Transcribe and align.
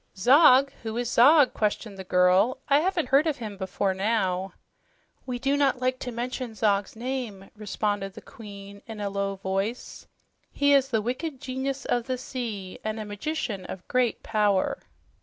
"Zog! 0.17 0.71
Who 0.81 0.97
is 0.97 1.11
Zog?" 1.11 1.53
questioned 1.53 1.95
the 1.95 2.03
girl. 2.03 2.57
"I 2.67 2.79
haven't 2.79 3.09
heard 3.09 3.27
of 3.27 3.37
him 3.37 3.55
before 3.55 3.93
now." 3.93 4.53
"We 5.27 5.37
do 5.37 5.55
not 5.55 5.79
like 5.79 5.99
to 5.99 6.11
mention 6.11 6.55
Zog's 6.55 6.95
name," 6.95 7.51
responded 7.55 8.13
the 8.15 8.21
Queen 8.21 8.81
in 8.87 8.99
a 8.99 9.11
low 9.11 9.35
voice. 9.35 10.07
"He 10.51 10.73
is 10.73 10.87
the 10.89 11.03
wicked 11.03 11.39
genius 11.39 11.85
of 11.85 12.05
the 12.07 12.17
sea, 12.17 12.79
and 12.83 12.99
a 12.99 13.05
magician 13.05 13.63
of 13.67 13.87
great 13.87 14.23
power." 14.23 14.79